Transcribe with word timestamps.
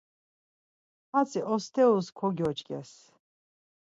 Hatzi 1.11 1.39
osterus 1.53 2.07
kogyoç̌ǩes. 2.17 2.91